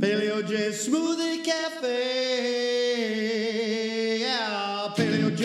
Paleo 0.00 0.46
J 0.46 0.70
Smoothie 0.70 1.42
Cafe. 1.44 1.88
Yeah, 4.20 4.88
Paleo 4.94 5.34
J 5.34 5.44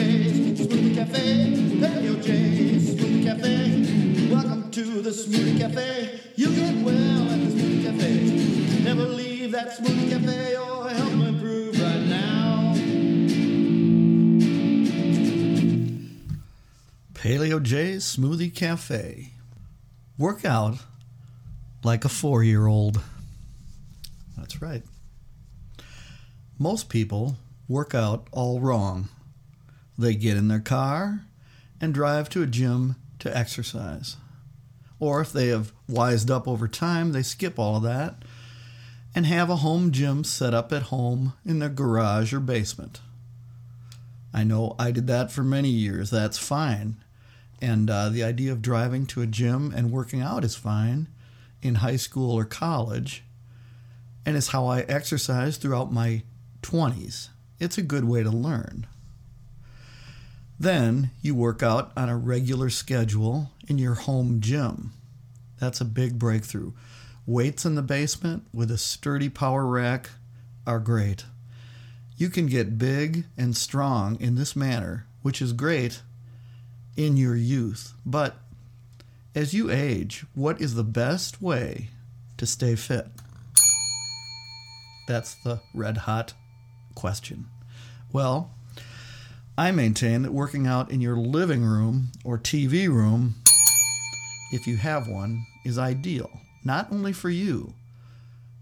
Smoothie 0.56 0.94
Cafe. 0.96 1.54
Paleo 1.80 2.22
J 2.22 2.30
Smoothie 2.80 3.24
Cafe. 3.24 3.56
Welcome 4.30 4.70
to 4.72 5.02
the 5.02 5.12
Smoothie 5.12 5.58
Cafe. 5.58 6.20
You 6.36 6.54
get 6.54 6.76
well 6.84 7.29
at 7.31 7.40
the 7.40 7.50
Smoothie 7.52 7.84
Cafe. 7.86 8.13
Never 8.84 9.06
leave 9.06 9.52
that 9.54 9.78
Smoothie 9.78 10.10
Cafe 10.10 10.58
or 10.58 10.90
help 10.90 11.13
improve 11.13 11.79
right 11.79 12.06
now. 12.08 12.74
Paleo 17.13 17.59
J's 17.63 18.04
Smoothie 18.18 18.54
Cafe. 18.54 19.30
Work 20.18 20.45
out 20.45 20.77
like 21.84 22.05
a 22.05 22.09
four 22.09 22.44
year 22.44 22.67
old. 22.67 23.02
That's 24.38 24.62
right. 24.62 24.84
Most 26.59 26.90
people 26.90 27.38
work 27.67 27.95
out 27.95 28.27
all 28.31 28.59
wrong. 28.59 29.09
They 29.98 30.16
get 30.16 30.38
in 30.38 30.48
their 30.48 30.59
car 30.59 31.21
and 31.81 31.94
drive 31.94 32.30
to 32.30 32.44
a 32.44 32.48
gym 32.48 32.95
to 33.20 33.35
exercise. 33.35 34.18
Or 34.99 35.20
if 35.21 35.34
they 35.34 35.48
have 35.48 35.73
wised 35.88 36.30
up 36.30 36.48
over 36.48 36.68
time, 36.68 37.12
they 37.12 37.23
skip 37.23 37.57
all 37.57 37.77
of 37.77 37.84
that 37.84 38.23
and 39.16 39.26
have 39.26 39.49
a 39.49 39.57
home 39.57 39.91
gym 39.91 40.23
set 40.23 40.54
up 40.54 40.71
at 40.71 40.84
home 40.84 41.34
in 41.45 41.59
their 41.59 41.70
garage 41.70 42.34
or 42.34 42.40
basement. 42.40 43.02
I 44.34 44.43
know 44.43 44.76
I 44.80 44.91
did 44.91 45.07
that 45.07 45.32
for 45.32 45.43
many 45.43 45.70
years. 45.70 46.09
That's 46.09 46.38
fine. 46.38 47.02
And 47.63 47.90
uh, 47.90 48.09
the 48.09 48.26
idea 48.26 48.52
of 48.52 48.62
driving 48.62 49.05
to 49.05 49.22
a 49.22 49.26
gym 49.26 49.71
and 49.73 49.90
working 49.90 50.20
out 50.20 50.44
is 50.44 50.54
fine 50.54 51.08
in 51.62 51.76
high 51.76 51.95
school 51.95 52.38
or 52.38 52.44
college. 52.44 53.23
And 54.26 54.35
it's 54.35 54.49
how 54.49 54.68
I 54.68 54.82
exercised 54.82 55.62
throughout 55.62 55.90
my 55.90 56.24
20s. 56.62 57.29
It's 57.62 57.77
a 57.77 57.82
good 57.82 58.04
way 58.04 58.21
to 58.21 58.29
learn. 58.29 58.85
Then 60.60 61.12
you 61.21 61.35
work 61.35 61.63
out 61.63 61.93
on 61.96 62.10
a 62.10 62.18
regular 62.18 62.70
schedule 62.70 63.52
in 63.65 63.77
your 63.77 63.93
home 63.93 64.42
gym. 64.42 64.92
That's 65.58 65.80
a 65.80 65.86
big 65.86 66.20
breakthrough. 66.20 66.74
Weights 67.26 67.64
in 67.64 67.76
the 67.76 67.82
basement 67.82 68.46
with 68.54 68.72
a 68.72 68.78
sturdy 68.78 69.30
power 69.30 69.66
rack 69.66 70.09
are 70.68 70.80
great. 70.80 71.24
You 72.18 72.30
can 72.30 72.48
get 72.48 72.78
big 72.78 73.24
and 73.38 73.56
strong 73.56 74.20
in 74.20 74.36
this 74.36 74.54
manner, 74.54 75.08
which 75.22 75.42
is 75.42 75.54
great 75.54 76.02
in 76.96 77.18
your 77.18 77.36
youth. 77.36 77.94
But 78.06 78.38
as 79.36 79.54
you 79.54 79.72
age, 79.72 80.26
what 80.34 80.62
is 80.62 80.76
the 80.76 80.84
best 80.84 81.42
way 81.42 81.90
to 82.38 82.46
stay 82.46 82.76
fit? 82.76 83.08
That's 85.08 85.36
the 85.44 85.62
red 85.74 85.98
hot 85.98 86.34
question. 86.96 87.48
Well, 88.12 88.52
I 89.58 89.72
maintain 89.72 90.22
that 90.24 90.32
working 90.34 90.66
out 90.66 90.92
in 90.92 91.02
your 91.02 91.18
living 91.18 91.64
room 91.64 92.10
or 92.24 92.38
TV 92.38 92.88
room, 92.88 93.36
if 94.52 94.66
you 94.68 94.78
have 94.78 95.08
one, 95.08 95.46
is 95.66 95.78
ideal, 95.78 96.30
not 96.64 96.92
only 96.92 97.14
for 97.14 97.30
you, 97.30 97.74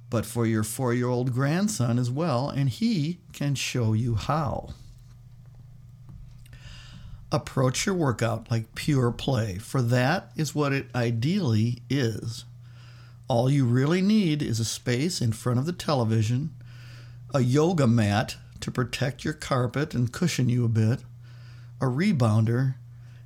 but 0.10 0.26
for 0.26 0.46
your 0.46 0.64
four 0.64 0.94
year 0.94 1.08
old 1.08 1.34
grandson 1.34 1.98
as 1.98 2.12
well, 2.12 2.50
and 2.50 2.70
he 2.70 3.20
can 3.34 3.56
show 3.56 3.94
you 3.94 4.16
how. 4.16 4.70
Approach 7.32 7.86
your 7.86 7.96
workout 7.96 8.52
like 8.52 8.76
pure 8.76 9.12
play, 9.12 9.58
for 9.58 9.82
that 9.82 10.32
is 10.36 10.54
what 10.54 10.74
it 10.74 10.88
ideally 10.94 11.82
is. 11.90 12.46
All 13.28 13.50
you 13.50 13.66
really 13.66 14.02
need 14.02 14.42
is 14.42 14.60
a 14.60 14.66
space 14.66 15.22
in 15.22 15.32
front 15.32 15.58
of 15.58 15.66
the 15.66 15.72
television, 15.72 16.54
a 17.34 17.40
yoga 17.40 17.88
mat 17.88 18.36
to 18.60 18.70
protect 18.72 19.24
your 19.24 19.34
carpet 19.34 19.94
and 19.94 20.12
cushion 20.12 20.50
you 20.50 20.66
a 20.66 20.70
bit, 20.70 21.00
a 21.80 21.86
rebounder, 21.86 22.76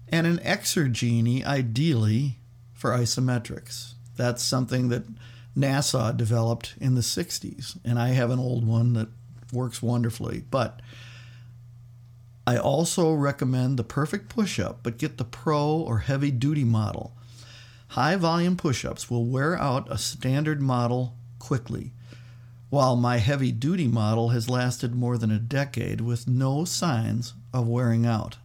and 0.08 0.28
an 0.28 0.38
Exergenie 0.38 1.44
ideally 1.44 2.38
for 2.74 2.92
isometrics. 2.92 3.94
That's 4.16 4.44
something 4.44 4.90
that 4.90 5.06
NASA 5.58 6.16
developed 6.16 6.76
in 6.80 6.96
the 6.96 7.02
60s, 7.02 7.78
and 7.84 7.98
I 7.98 8.10
have 8.10 8.30
an 8.30 8.40
old 8.40 8.68
one 8.68 8.94
that 8.94 9.08
works 9.52 9.82
wonderfully. 9.82 10.44
But 10.52 10.82
I 12.48 12.58
also 12.58 13.14
recommend 13.14 13.78
the 13.78 13.84
perfect 13.84 14.30
push 14.30 14.60
up, 14.60 14.82
but 14.84 15.00
get 15.00 15.18
the 15.18 15.24
pro 15.24 15.68
or 15.68 16.00
heavy 16.00 16.30
duty 16.30 16.64
model. 16.64 17.16
High 17.90 18.16
volume 18.18 18.56
push 18.56 18.86
ups 18.86 19.10
will 19.10 19.26
wear 19.26 19.58
out 19.58 19.92
a 19.92 19.98
standard 19.98 20.62
model 20.62 21.16
quickly, 21.40 21.92
while 22.70 22.96
my 22.96 23.18
heavy 23.18 23.52
duty 23.52 23.88
model 23.88 24.30
has 24.30 24.50
lasted 24.50 24.94
more 24.94 25.18
than 25.18 25.32
a 25.32 25.40
decade 25.40 26.02
with 26.02 26.28
no 26.28 26.66
signs 26.66 27.34
of 27.54 27.68
wearing 27.68 28.06
out. 28.06 28.38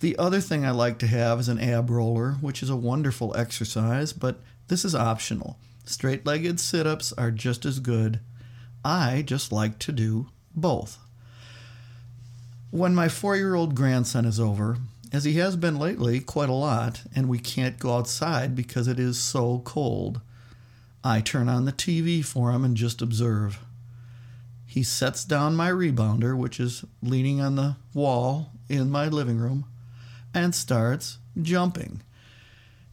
The 0.00 0.16
other 0.18 0.40
thing 0.40 0.64
I 0.64 0.72
like 0.72 0.98
to 1.00 1.06
have 1.06 1.40
is 1.40 1.48
an 1.48 1.58
ab 1.58 1.90
roller, 1.90 2.32
which 2.40 2.62
is 2.62 2.70
a 2.70 2.76
wonderful 2.76 3.34
exercise, 3.36 4.12
but 4.12 4.40
this 4.68 4.84
is 4.84 4.94
optional. 4.94 5.58
Straight 5.84 6.26
legged 6.26 6.60
sit 6.60 6.86
ups 6.86 7.12
are 7.14 7.30
just 7.30 7.64
as 7.64 7.80
good. 7.80 8.20
I 8.84 9.22
just 9.22 9.52
like 9.52 9.78
to 9.80 9.92
do 9.92 10.28
both. 10.54 10.98
When 12.76 12.94
my 12.94 13.08
four 13.08 13.36
year 13.36 13.54
old 13.54 13.74
grandson 13.74 14.26
is 14.26 14.38
over, 14.38 14.76
as 15.10 15.24
he 15.24 15.38
has 15.38 15.56
been 15.56 15.78
lately 15.78 16.20
quite 16.20 16.50
a 16.50 16.52
lot, 16.52 17.00
and 17.14 17.26
we 17.26 17.38
can't 17.38 17.78
go 17.78 17.96
outside 17.96 18.54
because 18.54 18.86
it 18.86 19.00
is 19.00 19.18
so 19.18 19.62
cold, 19.64 20.20
I 21.02 21.22
turn 21.22 21.48
on 21.48 21.64
the 21.64 21.72
TV 21.72 22.22
for 22.22 22.50
him 22.50 22.66
and 22.66 22.76
just 22.76 23.00
observe. 23.00 23.60
He 24.66 24.82
sets 24.82 25.24
down 25.24 25.56
my 25.56 25.70
rebounder, 25.70 26.36
which 26.36 26.60
is 26.60 26.84
leaning 27.02 27.40
on 27.40 27.56
the 27.56 27.76
wall 27.94 28.50
in 28.68 28.90
my 28.90 29.08
living 29.08 29.38
room, 29.38 29.64
and 30.34 30.54
starts 30.54 31.16
jumping. 31.40 32.02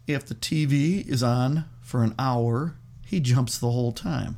If 0.08 0.26
the 0.26 0.36
TV 0.36 1.06
is 1.06 1.22
on 1.22 1.66
for 1.82 2.06
an 2.06 2.16
hour, 2.18 2.76
he 3.06 3.20
jumps 3.20 3.58
the 3.58 3.72
whole 3.72 3.92
time. 3.92 4.38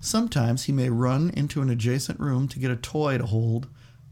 Sometimes 0.00 0.64
he 0.64 0.72
may 0.72 0.88
run 0.88 1.28
into 1.36 1.60
an 1.60 1.68
adjacent 1.68 2.18
room 2.18 2.48
to 2.48 2.58
get 2.58 2.70
a 2.70 2.76
toy 2.76 3.18
to 3.18 3.26
hold 3.26 3.66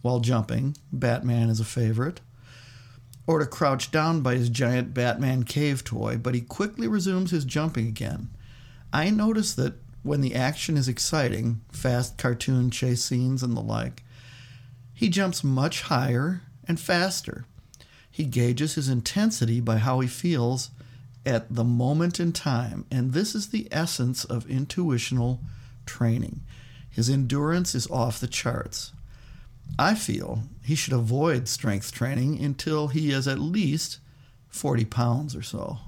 while 0.05 0.21
jumping. 0.21 0.77
Batman 0.93 1.49
is 1.49 1.61
a 1.61 1.65
favorite. 1.65 2.21
Or 3.27 3.39
to 3.39 3.47
crouch 3.47 3.91
down 3.91 4.21
by 4.21 4.35
his 4.35 4.51
giant 4.51 4.93
Batman 4.93 5.45
cave 5.45 5.83
toy, 5.83 6.19
but 6.19 6.35
he 6.35 6.43
quickly 6.43 6.87
resumes 6.87 7.31
his 7.31 7.47
jumping 7.47 7.89
again. 7.89 8.29
I 8.93 9.09
notice 9.09 9.55
that 9.55 9.77
when 10.03 10.21
the 10.21 10.35
action 10.35 10.77
is 10.77 10.89
exciting, 10.89 11.63
fast 11.73 12.19
cartoon 12.19 12.71
chase 12.71 13.03
scenes 13.03 13.43
and 13.43 13.57
the 13.57 13.63
like, 13.63 14.03
he 14.93 15.09
jumps 15.09 15.43
much 15.43 15.81
higher 15.81 16.43
and 16.69 16.79
faster. 16.79 17.47
He 18.11 18.25
gauges 18.25 18.75
his 18.75 18.91
intensity 18.91 19.59
by 19.59 19.79
how 19.79 20.01
he 20.01 20.07
feels 20.07 20.69
at 21.25 21.55
the 21.55 21.65
moment 21.65 22.21
in 22.21 22.35
time, 22.35 22.85
and 22.91 23.15
this 23.15 23.35
is 23.35 23.49
the 23.49 23.69
essence 23.73 24.27
of 24.27 24.51
intuitional 24.51 25.41
training. 25.87 26.43
His 26.91 27.09
endurance 27.09 27.75
is 27.75 27.91
off 27.91 28.21
the 28.21 28.27
charts. 28.27 28.93
I 29.79 29.95
feel 29.95 30.45
he 30.63 30.75
should 30.75 30.93
avoid 30.93 31.49
strength 31.49 31.93
training 31.93 32.43
until 32.43 32.89
he 32.89 33.11
is 33.11 33.27
at 33.27 33.39
least 33.39 33.99
40 34.49 34.85
pounds 34.85 35.35
or 35.35 35.43
so. 35.43 35.79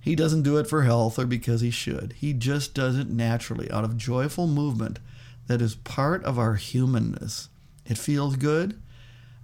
He 0.00 0.16
doesn't 0.16 0.42
do 0.42 0.56
it 0.56 0.66
for 0.66 0.82
health 0.82 1.18
or 1.18 1.26
because 1.26 1.60
he 1.60 1.70
should. 1.70 2.14
He 2.16 2.32
just 2.32 2.74
does 2.74 2.98
it 2.98 3.08
naturally 3.08 3.70
out 3.70 3.84
of 3.84 3.96
joyful 3.96 4.46
movement 4.46 4.98
that 5.46 5.60
is 5.60 5.74
part 5.74 6.24
of 6.24 6.38
our 6.38 6.54
humanness. 6.54 7.48
It 7.84 7.98
feels 7.98 8.36
good, 8.36 8.80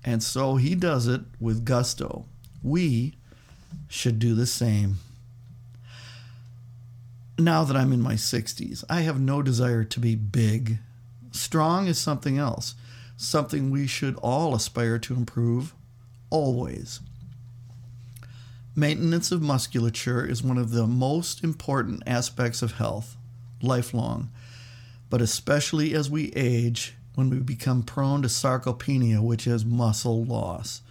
and 0.05 0.23
so 0.23 0.57
he 0.57 0.75
does 0.75 1.07
it 1.07 1.21
with 1.41 1.65
gusto. 1.65 2.25
We 2.63 3.15
should 3.89 4.19
do 4.19 4.35
the 4.35 4.47
same. 4.47 4.99
Now 7.39 7.65
that 7.65 7.77
I'm 7.77 7.93
in 7.93 8.01
my 8.01 8.15
60s, 8.15 8.83
I 8.89 9.03
have 9.03 9.21
no 9.21 9.43
desire 9.43 9.85
to 9.85 10.01
be 10.01 10.15
big. 10.15 10.79
Strong 11.33 11.87
is 11.87 11.99
something 11.99 12.39
else, 12.39 12.75
something 13.17 13.71
we 13.71 13.87
should 13.87 14.17
all 14.17 14.55
aspire 14.55 14.99
to 14.99 15.15
improve, 15.15 15.75
always. 16.31 17.01
Maintenance 18.75 19.33
of 19.33 19.41
musculature 19.41 20.25
is 20.25 20.43
one 20.43 20.59
of 20.59 20.71
the 20.71 20.87
most 20.87 21.43
important 21.43 22.03
aspects 22.07 22.61
of 22.61 22.73
health, 22.73 23.17
lifelong, 23.63 24.31
but 25.09 25.23
especially 25.23 25.95
as 25.95 26.11
we 26.11 26.31
age 26.35 26.95
when 27.15 27.31
we 27.31 27.39
become 27.39 27.83
prone 27.83 28.21
to 28.21 28.29
sarcopenia, 28.29 29.23
which 29.23 29.47
is 29.47 29.65
muscle 29.65 30.25
loss. 30.25 30.83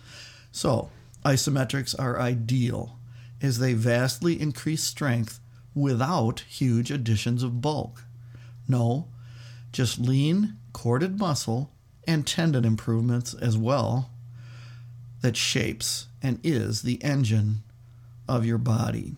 So, 0.52 0.90
isometrics 1.24 1.94
are 2.00 2.20
ideal 2.20 2.98
as 3.42 3.60
they 3.60 3.74
vastly 3.74 4.42
increase 4.42 4.84
strength 4.84 5.40
without 5.76 6.40
huge 6.40 6.90
additions 6.90 7.44
of 7.44 7.62
bulk. 7.62 8.04
No, 8.68 9.10
just 9.72 10.00
lean, 10.00 10.58
corded 10.74 11.20
muscle 11.20 11.72
and 12.08 12.26
tendon 12.26 12.66
improvements 12.66 13.34
as 13.34 13.58
well 13.58 14.10
that 15.22 15.36
shapes 15.36 16.08
and 16.22 16.40
is 16.44 16.82
the 16.82 17.04
engine 17.04 17.64
of 18.28 18.46
your 18.46 18.58
body. 18.58 19.16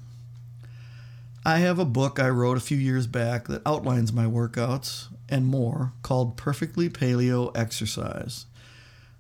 I 1.46 1.60
have 1.60 1.80
a 1.80 1.86
book 1.86 2.20
I 2.20 2.30
wrote 2.30 2.58
a 2.58 2.62
few 2.62 2.78
years 2.78 3.08
back 3.08 3.48
that 3.48 3.62
outlines 3.66 4.12
my 4.12 4.26
workouts 4.26 5.08
and 5.30 5.46
more 5.46 5.94
called 6.02 6.38
Perfectly 6.38 6.90
Paleo 6.90 7.56
Exercise. 7.56 8.46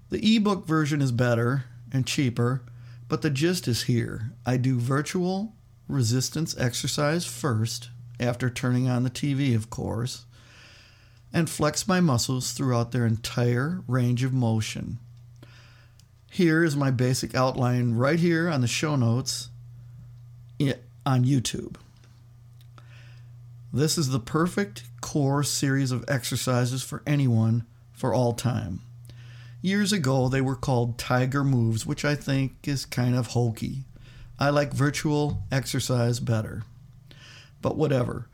The 0.09 0.35
ebook 0.35 0.67
version 0.67 1.01
is 1.01 1.11
better 1.11 1.65
and 1.91 2.05
cheaper, 2.05 2.61
but 3.07 3.21
the 3.21 3.29
gist 3.29 3.67
is 3.67 3.83
here. 3.83 4.31
I 4.45 4.57
do 4.57 4.77
virtual 4.77 5.53
resistance 5.87 6.57
exercise 6.57 7.25
first, 7.25 7.89
after 8.19 8.49
turning 8.49 8.89
on 8.89 9.03
the 9.03 9.09
TV, 9.09 9.55
of 9.55 9.69
course, 9.69 10.25
and 11.33 11.49
flex 11.49 11.87
my 11.87 11.99
muscles 11.99 12.51
throughout 12.51 12.91
their 12.91 13.05
entire 13.05 13.81
range 13.87 14.23
of 14.23 14.33
motion. 14.33 14.97
Here 16.31 16.63
is 16.63 16.75
my 16.75 16.91
basic 16.91 17.35
outline 17.35 17.93
right 17.93 18.19
here 18.19 18.49
on 18.49 18.61
the 18.61 18.67
show 18.67 18.95
notes 18.95 19.49
on 21.05 21.23
YouTube. 21.23 21.77
This 23.71 23.97
is 23.97 24.09
the 24.09 24.19
perfect 24.19 24.83
core 25.01 25.43
series 25.43 25.91
of 25.91 26.03
exercises 26.07 26.83
for 26.83 27.01
anyone 27.07 27.65
for 27.93 28.13
all 28.13 28.33
time. 28.33 28.81
Years 29.61 29.91
ago, 29.93 30.27
they 30.27 30.41
were 30.41 30.55
called 30.55 30.97
Tiger 30.97 31.43
Moves, 31.43 31.85
which 31.85 32.05
I 32.05 32.15
think 32.15 32.55
is 32.65 32.85
kind 32.85 33.15
of 33.15 33.27
hokey. 33.27 33.85
I 34.39 34.49
like 34.49 34.73
virtual 34.73 35.43
exercise 35.51 36.19
better. 36.19 36.63
But 37.61 37.75
whatever. 37.75 38.27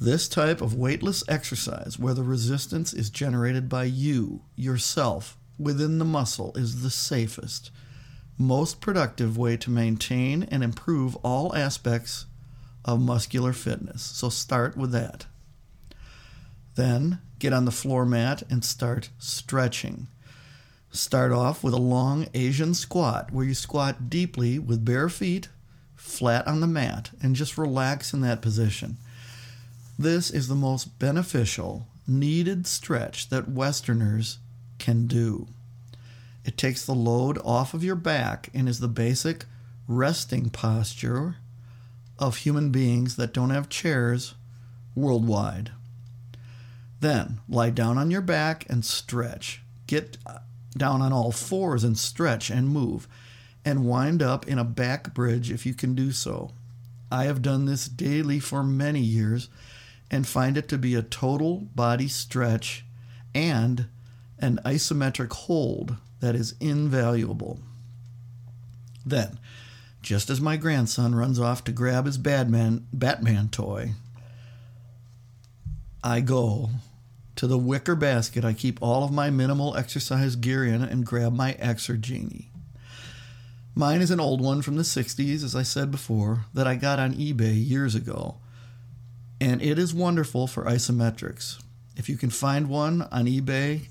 This 0.00 0.28
type 0.28 0.60
of 0.60 0.74
weightless 0.74 1.24
exercise, 1.26 1.98
where 1.98 2.12
the 2.12 2.22
resistance 2.22 2.92
is 2.92 3.08
generated 3.08 3.68
by 3.68 3.84
you, 3.84 4.42
yourself, 4.54 5.38
within 5.58 5.98
the 5.98 6.04
muscle, 6.04 6.52
is 6.54 6.82
the 6.82 6.90
safest, 6.90 7.70
most 8.36 8.82
productive 8.82 9.38
way 9.38 9.56
to 9.56 9.70
maintain 9.70 10.42
and 10.44 10.62
improve 10.62 11.16
all 11.16 11.56
aspects 11.56 12.26
of 12.84 13.00
muscular 13.00 13.54
fitness. 13.54 14.02
So 14.02 14.28
start 14.28 14.76
with 14.76 14.92
that. 14.92 15.24
Then 16.74 17.20
get 17.38 17.54
on 17.54 17.64
the 17.64 17.70
floor 17.70 18.04
mat 18.04 18.42
and 18.50 18.62
start 18.62 19.08
stretching. 19.18 20.08
Start 20.90 21.32
off 21.32 21.64
with 21.64 21.72
a 21.72 21.78
long 21.78 22.28
Asian 22.34 22.74
squat 22.74 23.32
where 23.32 23.46
you 23.46 23.54
squat 23.54 24.10
deeply 24.10 24.58
with 24.58 24.84
bare 24.84 25.08
feet 25.08 25.48
flat 25.94 26.46
on 26.46 26.60
the 26.60 26.66
mat 26.66 27.10
and 27.22 27.34
just 27.34 27.56
relax 27.58 28.12
in 28.12 28.20
that 28.20 28.42
position. 28.42 28.98
This 29.98 30.30
is 30.30 30.48
the 30.48 30.54
most 30.54 30.98
beneficial, 30.98 31.86
needed 32.06 32.66
stretch 32.66 33.30
that 33.30 33.48
Westerners 33.48 34.38
can 34.78 35.06
do. 35.06 35.48
It 36.44 36.58
takes 36.58 36.84
the 36.84 36.94
load 36.94 37.38
off 37.42 37.72
of 37.72 37.82
your 37.82 37.96
back 37.96 38.50
and 38.52 38.68
is 38.68 38.80
the 38.80 38.88
basic 38.88 39.46
resting 39.88 40.50
posture 40.50 41.36
of 42.18 42.38
human 42.38 42.70
beings 42.70 43.16
that 43.16 43.32
don't 43.32 43.50
have 43.50 43.70
chairs 43.70 44.34
worldwide. 44.94 45.72
Then 47.00 47.40
lie 47.48 47.70
down 47.70 47.96
on 47.96 48.10
your 48.10 48.20
back 48.20 48.66
and 48.68 48.84
stretch. 48.84 49.62
Get 49.86 50.18
down 50.76 51.00
on 51.00 51.12
all 51.12 51.32
fours 51.32 51.84
and 51.84 51.96
stretch 51.96 52.50
and 52.50 52.68
move 52.68 53.08
and 53.64 53.86
wind 53.86 54.22
up 54.22 54.46
in 54.46 54.58
a 54.58 54.64
back 54.64 55.14
bridge 55.14 55.50
if 55.50 55.64
you 55.64 55.72
can 55.74 55.94
do 55.94 56.12
so. 56.12 56.52
I 57.10 57.24
have 57.24 57.42
done 57.42 57.64
this 57.64 57.88
daily 57.88 58.40
for 58.40 58.62
many 58.62 59.00
years 59.00 59.48
and 60.10 60.26
find 60.26 60.56
it 60.56 60.68
to 60.68 60.78
be 60.78 60.94
a 60.94 61.02
total 61.02 61.68
body 61.74 62.08
stretch 62.08 62.84
and 63.34 63.86
an 64.38 64.60
isometric 64.64 65.32
hold 65.32 65.96
that 66.20 66.34
is 66.34 66.54
invaluable. 66.60 67.60
Then, 69.04 69.38
just 70.02 70.30
as 70.30 70.40
my 70.40 70.56
grandson 70.56 71.14
runs 71.14 71.38
off 71.38 71.64
to 71.64 71.72
grab 71.72 72.06
his 72.06 72.18
Batman, 72.18 72.86
Batman 72.92 73.48
toy, 73.48 73.92
I 76.02 76.20
go 76.20 76.70
to 77.36 77.46
the 77.46 77.58
wicker 77.58 77.94
basket 77.94 78.44
I 78.44 78.54
keep 78.54 78.82
all 78.82 79.04
of 79.04 79.12
my 79.12 79.30
minimal 79.30 79.76
exercise 79.76 80.36
gear 80.36 80.64
in 80.64 80.82
and 80.82 81.04
grab 81.04 81.34
my 81.34 81.52
Exergenie. 81.54 82.46
Mine 83.74 84.00
is 84.00 84.10
an 84.10 84.20
old 84.20 84.40
one 84.40 84.62
from 84.62 84.76
the 84.76 84.82
60s, 84.82 85.44
as 85.44 85.54
I 85.54 85.62
said 85.62 85.90
before, 85.90 86.46
that 86.54 86.66
I 86.66 86.76
got 86.76 86.98
on 86.98 87.12
eBay 87.12 87.54
years 87.54 87.94
ago. 87.94 88.36
And 89.40 89.60
it 89.60 89.78
is 89.78 89.92
wonderful 89.92 90.46
for 90.46 90.64
isometrics. 90.64 91.62
If 91.96 92.08
you 92.08 92.16
can 92.16 92.30
find 92.30 92.68
one 92.68 93.02
on 93.12 93.26
eBay, 93.26 93.88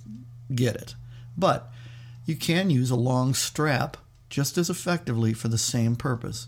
get 0.53 0.75
it. 0.75 0.95
But 1.37 1.71
you 2.25 2.35
can 2.35 2.69
use 2.69 2.91
a 2.91 2.95
long 2.95 3.33
strap 3.33 3.97
just 4.29 4.57
as 4.57 4.69
effectively 4.69 5.33
for 5.33 5.47
the 5.47 5.57
same 5.57 5.95
purpose. 5.95 6.47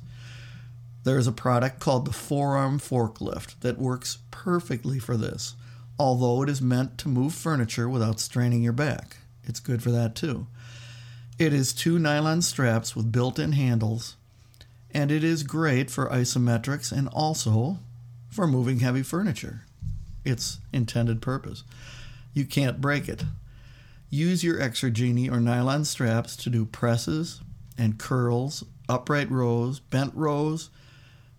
There 1.04 1.18
is 1.18 1.28
a 1.28 1.32
product 1.32 1.80
called 1.80 2.06
the 2.06 2.14
Forearm 2.14 2.80
Forklift 2.80 3.60
that 3.62 3.78
works 3.78 4.18
perfectly 4.32 5.00
for 5.00 5.16
this 5.16 5.56
although 6.00 6.44
it 6.44 6.50
is 6.50 6.62
meant 6.62 6.98
to 7.00 7.08
move 7.08 7.34
furniture 7.34 7.90
without 7.90 8.20
straining 8.20 8.62
your 8.62 8.74
back. 8.74 9.18
It's 9.44 9.60
good 9.60 9.82
for 9.82 9.92
that 9.92 10.16
too. 10.16 10.48
It 11.40 11.54
is 11.54 11.74
two 11.74 12.00
nylon 12.00 12.42
straps 12.42 12.96
with 12.96 13.12
built 13.12 13.40
in 13.40 13.54
handles, 13.54 14.16
and 14.92 15.12
it 15.12 15.24
is 15.24 15.44
great 15.44 15.90
for 15.90 16.10
isometrics 16.10 16.92
and 16.92 17.08
also 17.10 17.78
for 18.38 18.46
moving 18.46 18.82
heavy 18.82 19.02
furniture. 19.02 19.62
Its 20.24 20.60
intended 20.72 21.24
purpose. 21.24 21.64
You 22.36 22.46
can't 22.46 22.80
break 22.80 23.10
it. 23.10 23.24
Use 24.12 24.44
your 24.44 24.60
Exergenie 24.60 25.32
or 25.32 25.40
nylon 25.40 25.86
straps 25.86 26.36
to 26.36 26.52
do 26.52 26.64
presses 26.64 27.42
and 27.80 27.98
curls, 27.98 28.64
upright 28.88 29.32
rows, 29.32 29.80
bent 29.80 30.14
rows, 30.14 30.70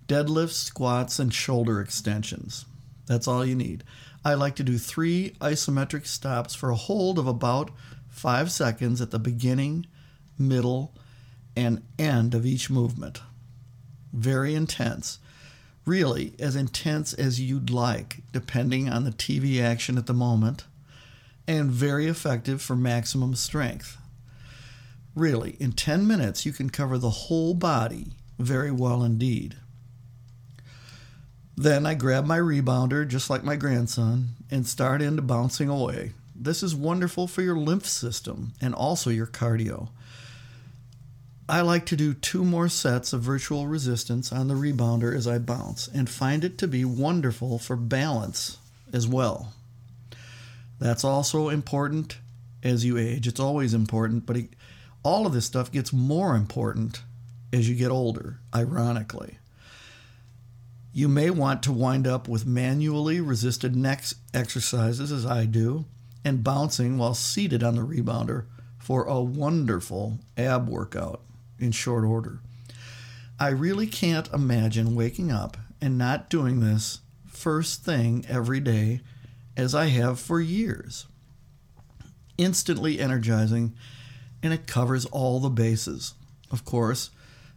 deadlifts, 0.08 0.54
squats, 0.54 1.20
and 1.20 1.32
shoulder 1.32 1.80
extensions. 1.80 2.66
That's 3.06 3.28
all 3.28 3.46
you 3.46 3.54
need. 3.54 3.84
I 4.24 4.34
like 4.34 4.56
to 4.56 4.64
do 4.64 4.76
three 4.76 5.36
isometric 5.40 6.04
stops 6.04 6.56
for 6.56 6.70
a 6.70 6.74
hold 6.74 7.20
of 7.20 7.28
about 7.28 7.70
five 8.08 8.50
seconds 8.50 9.00
at 9.00 9.12
the 9.12 9.20
beginning, 9.20 9.86
middle, 10.36 10.96
and 11.54 11.84
end 11.96 12.34
of 12.34 12.44
each 12.44 12.70
movement. 12.70 13.20
Very 14.12 14.56
intense. 14.56 15.20
Really, 15.88 16.34
as 16.38 16.54
intense 16.54 17.14
as 17.14 17.40
you'd 17.40 17.70
like, 17.70 18.18
depending 18.30 18.90
on 18.90 19.04
the 19.04 19.10
TV 19.10 19.62
action 19.62 19.96
at 19.96 20.04
the 20.04 20.12
moment, 20.12 20.64
and 21.46 21.70
very 21.70 22.06
effective 22.08 22.60
for 22.60 22.76
maximum 22.76 23.34
strength. 23.34 23.96
Really, 25.14 25.56
in 25.58 25.72
10 25.72 26.06
minutes, 26.06 26.44
you 26.44 26.52
can 26.52 26.68
cover 26.68 26.98
the 26.98 27.08
whole 27.08 27.54
body 27.54 28.08
very 28.38 28.70
well 28.70 29.02
indeed. 29.02 29.56
Then 31.56 31.86
I 31.86 31.94
grab 31.94 32.26
my 32.26 32.36
rebounder, 32.36 33.08
just 33.08 33.30
like 33.30 33.42
my 33.42 33.56
grandson, 33.56 34.34
and 34.50 34.66
start 34.66 35.00
into 35.00 35.22
bouncing 35.22 35.70
away. 35.70 36.12
This 36.36 36.62
is 36.62 36.74
wonderful 36.74 37.26
for 37.26 37.40
your 37.40 37.56
lymph 37.56 37.86
system 37.86 38.52
and 38.60 38.74
also 38.74 39.08
your 39.08 39.26
cardio. 39.26 39.88
I 41.50 41.62
like 41.62 41.86
to 41.86 41.96
do 41.96 42.12
two 42.12 42.44
more 42.44 42.68
sets 42.68 43.14
of 43.14 43.22
virtual 43.22 43.66
resistance 43.66 44.32
on 44.32 44.48
the 44.48 44.54
rebounder 44.54 45.16
as 45.16 45.26
I 45.26 45.38
bounce 45.38 45.88
and 45.88 46.06
find 46.08 46.44
it 46.44 46.58
to 46.58 46.68
be 46.68 46.84
wonderful 46.84 47.58
for 47.58 47.74
balance 47.74 48.58
as 48.92 49.08
well. 49.08 49.54
That's 50.78 51.04
also 51.04 51.48
important 51.48 52.18
as 52.62 52.84
you 52.84 52.98
age. 52.98 53.26
It's 53.26 53.40
always 53.40 53.72
important, 53.72 54.26
but 54.26 54.36
it, 54.36 54.50
all 55.02 55.26
of 55.26 55.32
this 55.32 55.46
stuff 55.46 55.72
gets 55.72 55.90
more 55.90 56.36
important 56.36 57.00
as 57.50 57.66
you 57.66 57.74
get 57.74 57.90
older, 57.90 58.40
ironically. 58.54 59.38
You 60.92 61.08
may 61.08 61.30
want 61.30 61.62
to 61.62 61.72
wind 61.72 62.06
up 62.06 62.28
with 62.28 62.44
manually 62.44 63.22
resisted 63.22 63.74
neck 63.74 64.04
exercises, 64.34 65.10
as 65.10 65.24
I 65.24 65.46
do, 65.46 65.86
and 66.26 66.44
bouncing 66.44 66.98
while 66.98 67.14
seated 67.14 67.62
on 67.62 67.76
the 67.76 67.82
rebounder 67.82 68.44
for 68.78 69.04
a 69.04 69.22
wonderful 69.22 70.18
ab 70.36 70.68
workout 70.68 71.22
in 71.58 71.72
short 71.72 72.04
order. 72.04 72.40
I 73.38 73.48
really 73.48 73.86
can't 73.86 74.32
imagine 74.32 74.94
waking 74.94 75.30
up 75.30 75.56
and 75.80 75.96
not 75.96 76.28
doing 76.28 76.60
this 76.60 77.00
first 77.26 77.84
thing 77.84 78.24
every 78.28 78.60
day 78.60 79.00
as 79.56 79.74
I 79.74 79.86
have 79.86 80.18
for 80.18 80.40
years. 80.40 81.06
Instantly 82.36 82.98
energizing, 82.98 83.74
and 84.42 84.52
it 84.52 84.66
covers 84.66 85.04
all 85.06 85.40
the 85.40 85.48
bases. 85.48 86.14
Of 86.50 86.64
course, 86.64 87.10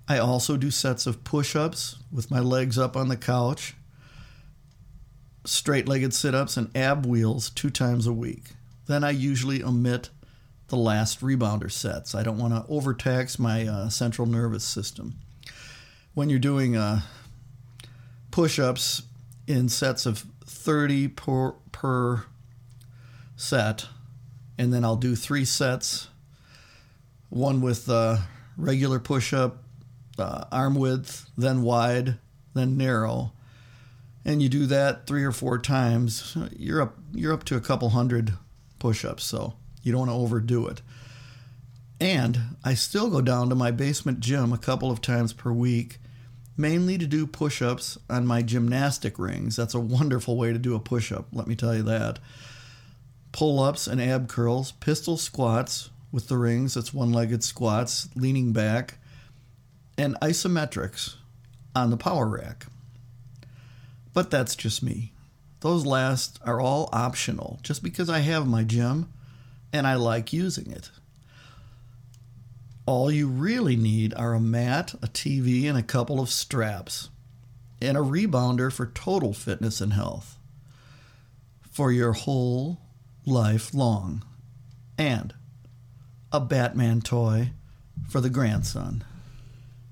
I 0.08 0.18
also 0.18 0.58
do 0.58 0.72
sets 0.72 1.08
of 1.08 1.24
push 1.24 1.56
ups 1.56 1.98
with 2.12 2.32
my 2.32 2.40
legs 2.40 2.78
up 2.78 2.98
on 2.98 3.08
the 3.08 3.18
couch, 3.18 3.76
straight 5.46 5.88
legged 5.88 6.14
sit 6.14 6.36
ups, 6.36 6.58
and 6.58 6.76
ab 6.76 7.06
wheels 7.06 7.50
two 7.50 7.70
times 7.70 8.08
a 8.08 8.14
week. 8.14 8.52
Then 8.88 9.04
I 9.04 9.12
usually 9.12 9.64
omit 9.64 10.10
the 10.72 10.78
last 10.78 11.20
rebounder 11.20 11.70
sets. 11.70 12.16
I 12.16 12.24
don't 12.24 12.38
want 12.38 12.54
to 12.54 12.66
overtax 12.72 13.38
my 13.38 13.68
uh, 13.68 13.90
central 13.90 14.26
nervous 14.26 14.64
system. 14.64 15.16
When 16.14 16.30
you're 16.30 16.40
doing 16.40 16.78
uh, 16.78 17.02
push 18.32 18.58
ups 18.58 19.04
in 19.48 19.68
sets 19.68 20.06
of 20.06 20.26
30 20.46 21.10
per, 21.10 21.52
per 21.74 22.24
set, 23.36 23.86
and 24.58 24.74
then 24.74 24.86
I'll 24.86 24.96
do 24.96 25.14
three 25.14 25.44
sets 25.44 26.08
one 27.28 27.60
with 27.60 27.90
uh, 27.90 28.18
regular 28.56 29.00
push 29.00 29.34
up, 29.34 29.64
uh, 30.18 30.46
arm 30.54 30.76
width, 30.76 31.30
then 31.38 31.64
wide, 31.64 32.18
then 32.54 32.78
narrow. 32.78 33.34
and 34.24 34.42
you 34.42 34.48
do 34.48 34.66
that 34.68 35.06
three 35.06 35.24
or 35.26 35.32
four 35.34 35.58
times, 35.60 36.38
you're 36.56 36.82
up 36.82 36.96
you're 37.14 37.34
up 37.34 37.44
to 37.46 37.58
a 37.58 37.62
couple 37.62 37.90
hundred 37.90 38.34
push-ups. 38.80 39.24
So 39.24 39.56
you 39.84 39.92
don't 39.92 40.08
want 40.08 40.12
to 40.12 40.16
overdo 40.16 40.68
it. 40.68 40.82
And 42.00 42.58
I 42.64 42.74
still 42.74 43.10
go 43.10 43.22
down 43.22 43.50
to 43.50 43.56
my 43.56 43.72
basement 43.72 44.20
gym 44.20 44.52
a 44.52 44.58
couple 44.58 44.90
of 44.90 45.02
times 45.02 45.34
per 45.34 45.52
week, 45.52 46.00
mainly 46.58 46.98
to 46.98 47.06
do 47.06 47.28
push-ups 47.28 47.98
on 48.10 48.26
my 48.26 48.42
gymnastic 48.42 49.20
rings. 49.20 49.56
That's 49.56 49.76
a 49.76 49.80
wonderful 49.80 50.36
way 50.36 50.52
to 50.52 50.60
do 50.60 50.76
a 50.76 50.80
push-up. 50.80 51.28
Let 51.32 51.48
me 51.48 51.56
tell 51.56 51.76
you 51.76 51.84
that. 51.84 52.20
Pull-ups 53.32 53.88
and 53.88 54.02
ab 54.02 54.28
curls, 54.28 54.72
pistol 54.74 55.16
squats 55.16 55.92
with 56.12 56.28
the 56.28 56.38
rings. 56.38 56.74
That's 56.74 56.94
one-legged 56.94 57.44
squats, 57.44 58.10
leaning 58.16 58.52
back, 58.52 58.98
and 59.98 60.20
isometrics 60.22 61.16
on 61.76 61.92
the 61.92 61.98
power 61.98 62.28
rack. 62.28 62.66
But 64.14 64.32
that's 64.32 64.56
just 64.56 64.82
me. 64.84 65.14
Those 65.62 65.86
last 65.86 66.40
are 66.44 66.60
all 66.60 66.90
optional 66.92 67.60
just 67.62 67.84
because 67.84 68.10
I 68.10 68.20
have 68.20 68.48
my 68.48 68.64
gym 68.64 69.14
and 69.74 69.88
I 69.88 69.96
like 69.96 70.34
using 70.34 70.72
it. 70.72 70.92
All 72.86 73.12
you 73.12 73.28
really 73.28 73.76
need 73.76 74.14
are 74.16 74.34
a 74.34 74.40
mat, 74.40 74.94
a 75.02 75.08
TV, 75.08 75.70
and 75.70 75.78
a 75.78 75.84
couple 75.84 76.20
of 76.20 76.30
straps, 76.30 77.10
and 77.82 77.98
a 77.98 78.02
rebounder 78.02 78.72
for 78.72 78.88
total 78.88 79.34
fitness 79.34 79.82
and 79.82 79.94
health 79.94 80.38
for 81.72 81.92
your 81.92 82.14
whole 82.14 82.80
life 83.26 83.74
long, 83.74 84.24
and 84.98 85.34
a 86.32 86.40
Batman 86.40 87.02
toy 87.02 87.52
for 88.10 88.20
the 88.20 88.30
grandson. 88.30 89.04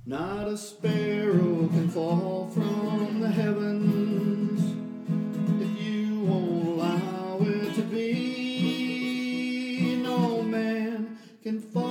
Not 0.06 0.48
a 0.48 0.58
sparrow 0.58 1.68
can 1.68 1.90
fall 1.90 2.50
from 2.54 3.22
the 3.22 3.30
heavens 3.30 3.69
man 11.52 11.62
can 11.74 11.89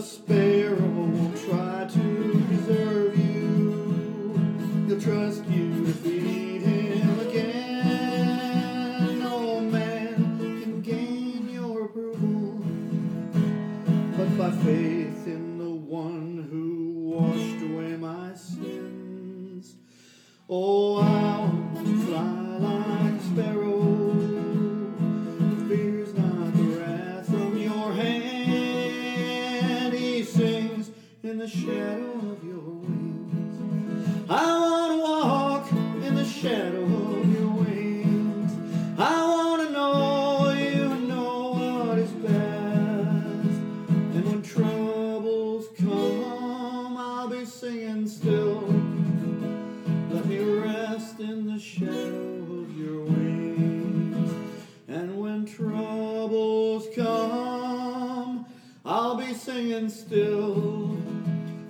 Sparrow 0.00 0.49
still. 48.40 48.60
Let 50.10 50.26
me 50.26 50.38
rest 50.38 51.20
in 51.20 51.46
the 51.46 51.58
shadow 51.58 52.60
of 52.60 52.78
your 52.78 53.04
wings. 53.04 54.32
And 54.88 55.20
when 55.20 55.44
troubles 55.46 56.88
come, 56.94 58.46
I'll 58.84 59.16
be 59.16 59.34
singing 59.34 59.88
still. 59.88 60.96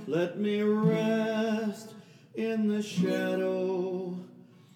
Let 0.07 0.39
me 0.39 0.63
rest 0.63 1.95
in 2.35 2.69
the 2.69 2.83
shadow 2.83 4.17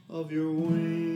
of 0.08 0.32
your 0.32 0.50
wings. 0.50 1.13